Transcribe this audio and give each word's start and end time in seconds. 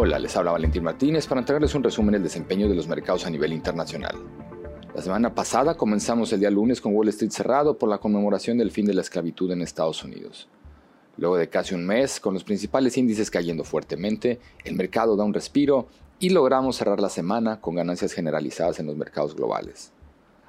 Hola, 0.00 0.20
les 0.20 0.36
habla 0.36 0.52
Valentín 0.52 0.84
Martínez 0.84 1.26
para 1.26 1.40
entregarles 1.40 1.74
un 1.74 1.82
resumen 1.82 2.12
del 2.12 2.22
desempeño 2.22 2.68
de 2.68 2.76
los 2.76 2.86
mercados 2.86 3.26
a 3.26 3.30
nivel 3.30 3.52
internacional. 3.52 4.14
La 4.94 5.02
semana 5.02 5.34
pasada 5.34 5.76
comenzamos 5.76 6.32
el 6.32 6.38
día 6.38 6.52
lunes 6.52 6.80
con 6.80 6.94
Wall 6.94 7.08
Street 7.08 7.32
cerrado 7.32 7.76
por 7.76 7.88
la 7.88 7.98
conmemoración 7.98 8.58
del 8.58 8.70
fin 8.70 8.86
de 8.86 8.94
la 8.94 9.00
esclavitud 9.00 9.50
en 9.50 9.60
Estados 9.60 10.04
Unidos. 10.04 10.46
Luego 11.16 11.36
de 11.36 11.48
casi 11.48 11.74
un 11.74 11.84
mes, 11.84 12.20
con 12.20 12.32
los 12.32 12.44
principales 12.44 12.96
índices 12.96 13.28
cayendo 13.28 13.64
fuertemente, 13.64 14.38
el 14.64 14.76
mercado 14.76 15.16
da 15.16 15.24
un 15.24 15.34
respiro 15.34 15.88
y 16.20 16.30
logramos 16.30 16.76
cerrar 16.76 17.00
la 17.00 17.08
semana 17.08 17.60
con 17.60 17.74
ganancias 17.74 18.12
generalizadas 18.12 18.78
en 18.78 18.86
los 18.86 18.96
mercados 18.96 19.34
globales. 19.34 19.90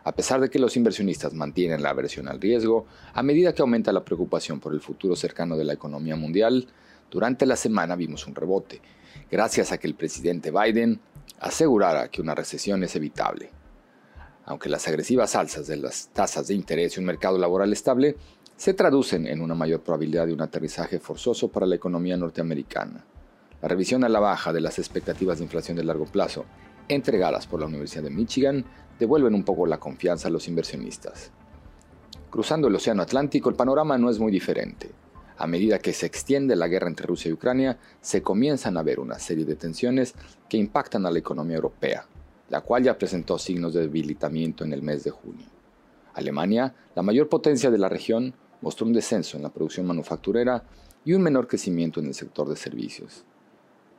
A 0.04 0.12
pesar 0.12 0.41
de 0.41 0.52
que 0.52 0.59
los 0.59 0.77
inversionistas 0.77 1.34
mantienen 1.34 1.81
la 1.81 1.90
aversión 1.90 2.27
al 2.27 2.40
riesgo, 2.40 2.86
a 3.16 3.23
medida 3.23 3.55
que 3.55 3.63
aumenta 3.63 3.91
la 3.91 4.05
preocupación 4.05 4.59
por 4.59 4.76
el 4.76 4.80
futuro 4.80 5.16
cercano 5.16 5.58
de 5.58 5.63
la 5.63 5.73
economía 5.73 6.16
mundial, 6.16 6.68
durante 7.09 7.48
la 7.48 7.55
semana 7.55 7.95
vimos 7.95 8.27
un 8.27 8.36
rebote, 8.36 8.81
gracias 9.30 9.72
a 9.72 9.77
que 9.77 9.88
el 9.88 9.95
presidente 9.95 10.52
Biden 10.52 10.99
asegurara 11.40 12.09
que 12.09 12.22
una 12.22 12.36
recesión 12.36 12.84
es 12.84 12.95
evitable. 12.95 13.49
Aunque 14.45 14.70
las 14.70 14.88
agresivas 14.88 15.35
alzas 15.35 15.68
de 15.68 15.77
las 15.77 16.09
tasas 16.09 16.48
de 16.48 16.55
interés 16.55 16.95
y 16.95 16.99
un 16.99 17.05
mercado 17.05 17.38
laboral 17.38 17.72
estable 17.72 18.16
se 18.58 18.73
traducen 18.73 19.27
en 19.27 19.41
una 19.41 19.55
mayor 19.55 19.82
probabilidad 19.82 20.27
de 20.27 20.34
un 20.34 20.41
aterrizaje 20.41 20.99
forzoso 20.99 21.49
para 21.49 21.66
la 21.66 21.76
economía 21.76 22.18
norteamericana. 22.18 23.05
La 23.62 23.68
revisión 23.68 24.04
a 24.04 24.09
la 24.09 24.20
baja 24.20 24.52
de 24.52 24.62
las 24.62 24.80
expectativas 24.80 25.38
de 25.38 25.46
inflación 25.46 25.77
de 25.77 25.84
largo 25.84 26.05
plazo 26.05 26.46
entregadas 26.90 27.48
por 27.48 27.60
la 27.60 27.68
Universidad 27.68 28.04
de 28.04 28.10
Michigan 28.10 28.66
devuelven 28.98 29.34
un 29.34 29.44
poco 29.44 29.66
la 29.66 29.80
confianza 29.80 30.27
a 30.27 30.32
los 30.32 30.48
inversionistas. 30.48 31.32
Cruzando 32.30 32.68
el 32.68 32.76
Océano 32.76 33.02
Atlántico, 33.02 33.49
el 33.49 33.55
panorama 33.55 33.98
no 33.98 34.10
es 34.10 34.20
muy 34.20 34.32
diferente. 34.32 34.91
A 35.39 35.48
medida 35.48 35.79
que 35.79 35.93
se 35.93 36.05
extiende 36.05 36.57
la 36.57 36.67
guerra 36.67 36.89
entre 36.89 37.07
Rusia 37.07 37.29
y 37.29 37.31
Ucrania, 37.31 37.79
se 38.02 38.21
comienzan 38.21 38.76
a 38.76 38.84
ver 38.84 38.99
una 38.99 39.18
serie 39.20 39.46
de 39.46 39.55
tensiones 39.55 40.13
que 40.49 40.57
impactan 40.57 41.05
a 41.05 41.12
la 41.12 41.20
economía 41.20 41.55
europea, 41.55 42.05
la 42.49 42.59
cual 42.59 42.84
ya 42.84 42.98
presentó 42.98 43.40
signos 43.40 43.73
de 43.73 43.79
debilitamiento 43.79 44.65
en 44.65 44.73
el 44.73 44.81
mes 44.81 45.05
de 45.05 45.12
junio. 45.12 45.46
Alemania, 46.13 46.76
la 46.93 47.04
mayor 47.04 47.29
potencia 47.29 47.71
de 47.71 47.77
la 47.77 47.87
región, 47.87 48.34
mostró 48.59 48.85
un 48.85 48.91
descenso 48.91 49.37
en 49.37 49.43
la 49.43 49.49
producción 49.49 49.87
manufacturera 49.87 50.65
y 51.05 51.13
un 51.13 51.21
menor 51.21 51.48
crecimiento 51.48 52.01
en 52.01 52.07
el 52.07 52.13
sector 52.13 52.49
de 52.49 52.57
servicios. 52.57 53.24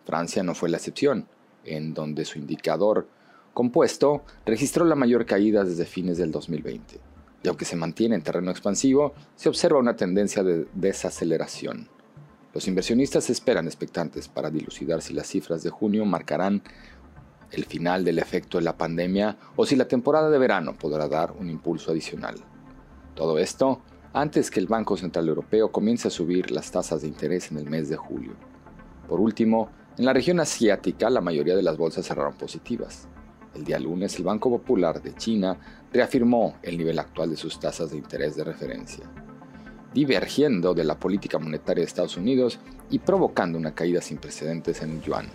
Francia 0.04 0.42
no 0.42 0.54
fue 0.54 0.68
la 0.68 0.76
excepción, 0.76 1.26
en 1.64 1.94
donde 1.94 2.26
su 2.26 2.38
indicador 2.38 3.08
compuesto 3.54 4.24
registró 4.44 4.84
la 4.84 4.94
mayor 4.94 5.24
caída 5.24 5.64
desde 5.64 5.86
fines 5.86 6.18
del 6.18 6.32
2020 6.32 7.09
y 7.42 7.48
aunque 7.48 7.64
se 7.64 7.76
mantiene 7.76 8.14
en 8.14 8.22
terreno 8.22 8.50
expansivo, 8.50 9.14
se 9.34 9.48
observa 9.48 9.78
una 9.78 9.96
tendencia 9.96 10.42
de 10.42 10.66
desaceleración. 10.74 11.88
Los 12.52 12.66
inversionistas 12.66 13.30
esperan 13.30 13.66
expectantes 13.66 14.28
para 14.28 14.50
dilucidar 14.50 15.02
si 15.02 15.14
las 15.14 15.28
cifras 15.28 15.62
de 15.62 15.70
junio 15.70 16.04
marcarán 16.04 16.62
el 17.52 17.64
final 17.64 18.04
del 18.04 18.18
efecto 18.18 18.58
de 18.58 18.64
la 18.64 18.76
pandemia 18.76 19.36
o 19.56 19.66
si 19.66 19.76
la 19.76 19.88
temporada 19.88 20.30
de 20.30 20.38
verano 20.38 20.76
podrá 20.76 21.08
dar 21.08 21.32
un 21.32 21.48
impulso 21.48 21.92
adicional. 21.92 22.36
Todo 23.14 23.38
esto 23.38 23.82
antes 24.12 24.50
que 24.50 24.60
el 24.60 24.66
Banco 24.66 24.96
Central 24.96 25.28
Europeo 25.28 25.70
comience 25.70 26.08
a 26.08 26.10
subir 26.10 26.50
las 26.50 26.70
tasas 26.70 27.02
de 27.02 27.08
interés 27.08 27.50
en 27.52 27.58
el 27.58 27.70
mes 27.70 27.88
de 27.88 27.96
julio. 27.96 28.32
Por 29.08 29.20
último, 29.20 29.70
en 29.96 30.04
la 30.04 30.12
región 30.12 30.40
asiática 30.40 31.10
la 31.10 31.20
mayoría 31.20 31.54
de 31.54 31.62
las 31.62 31.76
bolsas 31.76 32.06
cerraron 32.06 32.34
positivas. 32.34 33.08
El 33.54 33.64
día 33.64 33.78
lunes, 33.78 34.16
el 34.16 34.24
Banco 34.24 34.48
Popular 34.48 35.02
de 35.02 35.14
China 35.14 35.58
reafirmó 35.92 36.56
el 36.62 36.78
nivel 36.78 36.98
actual 36.98 37.30
de 37.30 37.36
sus 37.36 37.58
tasas 37.58 37.90
de 37.90 37.96
interés 37.96 38.36
de 38.36 38.44
referencia, 38.44 39.04
divergiendo 39.92 40.72
de 40.72 40.84
la 40.84 40.98
política 40.98 41.38
monetaria 41.38 41.82
de 41.82 41.88
Estados 41.88 42.16
Unidos 42.16 42.60
y 42.90 43.00
provocando 43.00 43.58
una 43.58 43.74
caída 43.74 44.00
sin 44.00 44.18
precedentes 44.18 44.82
en 44.82 45.02
yuan. 45.02 45.26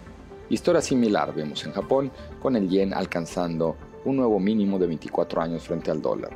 Historia 0.49 0.81
similar 0.81 1.33
vemos 1.33 1.65
en 1.65 1.73
Japón, 1.73 2.11
con 2.41 2.55
el 2.55 2.69
yen 2.69 2.93
alcanzando 2.93 3.75
un 4.05 4.17
nuevo 4.17 4.39
mínimo 4.39 4.79
de 4.79 4.87
24 4.87 5.41
años 5.41 5.63
frente 5.63 5.91
al 5.91 6.01
dólar. 6.01 6.31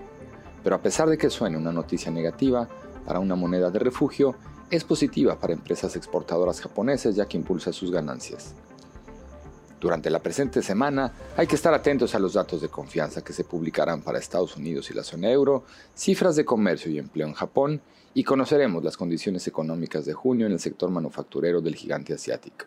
Pero 0.63 0.75
a 0.75 0.81
pesar 0.81 1.09
de 1.09 1.17
que 1.17 1.29
suene 1.29 1.57
una 1.57 1.71
noticia 1.71 2.11
negativa, 2.11 2.67
para 3.05 3.19
una 3.19 3.35
moneda 3.35 3.71
de 3.71 3.79
refugio, 3.79 4.35
es 4.69 4.83
positiva 4.83 5.39
para 5.39 5.53
empresas 5.53 5.95
exportadoras 5.95 6.61
japonesas 6.61 7.15
ya 7.15 7.25
que 7.25 7.37
impulsa 7.37 7.71
sus 7.71 7.91
ganancias. 7.91 8.55
Durante 9.79 10.09
la 10.09 10.19
presente 10.19 10.61
semana 10.61 11.13
hay 11.37 11.47
que 11.47 11.55
estar 11.55 11.73
atentos 11.73 12.13
a 12.13 12.19
los 12.19 12.33
datos 12.33 12.61
de 12.61 12.67
confianza 12.67 13.23
que 13.23 13.31
se 13.31 13.45
publicarán 13.45 14.01
para 14.01 14.19
Estados 14.19 14.57
Unidos 14.57 14.91
y 14.91 14.93
la 14.93 15.03
zona 15.03 15.31
euro, 15.31 15.63
cifras 15.95 16.35
de 16.35 16.43
comercio 16.43 16.91
y 16.91 16.97
empleo 16.97 17.27
en 17.27 17.33
Japón 17.33 17.81
y 18.13 18.25
conoceremos 18.25 18.83
las 18.83 18.97
condiciones 18.97 19.47
económicas 19.47 20.05
de 20.05 20.13
junio 20.13 20.47
en 20.47 20.51
el 20.51 20.59
sector 20.59 20.89
manufacturero 20.89 21.61
del 21.61 21.75
gigante 21.75 22.13
asiático. 22.13 22.65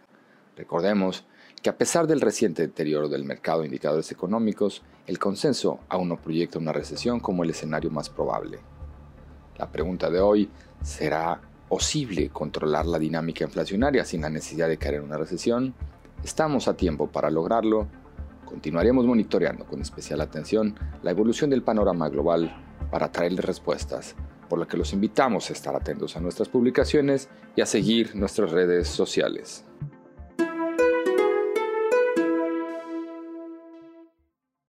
Recordemos 0.56 1.24
que 1.62 1.68
a 1.68 1.76
pesar 1.76 2.06
del 2.06 2.20
reciente 2.20 2.62
deterioro 2.62 3.08
del 3.08 3.24
mercado 3.24 3.60
de 3.60 3.66
indicadores 3.66 4.10
económicos, 4.10 4.82
el 5.06 5.18
consenso 5.18 5.80
aún 5.90 6.08
no 6.08 6.16
proyecta 6.16 6.58
una 6.58 6.72
recesión 6.72 7.20
como 7.20 7.44
el 7.44 7.50
escenario 7.50 7.90
más 7.90 8.08
probable. 8.08 8.58
La 9.58 9.70
pregunta 9.70 10.08
de 10.08 10.20
hoy 10.20 10.48
será 10.82 11.40
posible 11.68 12.30
controlar 12.30 12.86
la 12.86 12.98
dinámica 12.98 13.44
inflacionaria 13.44 14.04
sin 14.04 14.22
la 14.22 14.30
necesidad 14.30 14.68
de 14.68 14.76
caer 14.76 14.96
en 14.96 15.04
una 15.04 15.16
recesión? 15.16 15.74
Estamos 16.24 16.68
a 16.68 16.74
tiempo 16.74 17.08
para 17.08 17.30
lograrlo. 17.30 17.88
Continuaremos 18.44 19.04
monitoreando 19.04 19.64
con 19.66 19.80
especial 19.80 20.20
atención 20.20 20.76
la 21.02 21.10
evolución 21.10 21.50
del 21.50 21.62
panorama 21.62 22.08
global 22.08 22.54
para 22.92 23.10
traerles 23.10 23.44
respuestas, 23.44 24.14
por 24.48 24.60
lo 24.60 24.68
que 24.68 24.76
los 24.76 24.92
invitamos 24.92 25.50
a 25.50 25.52
estar 25.52 25.74
atentos 25.74 26.16
a 26.16 26.20
nuestras 26.20 26.48
publicaciones 26.48 27.28
y 27.56 27.60
a 27.60 27.66
seguir 27.66 28.14
nuestras 28.14 28.52
redes 28.52 28.86
sociales. 28.86 29.64